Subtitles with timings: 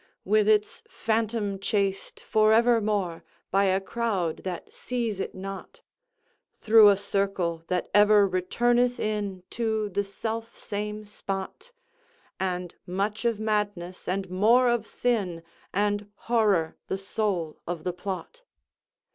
[0.25, 5.81] With its Phantom chased forever more, By a crowd that seize it not,
[6.59, 11.71] Through a circle that ever returneth in To the self same spot,
[12.39, 18.41] And much of Madness and more of Sin And Horror the soul of the plot.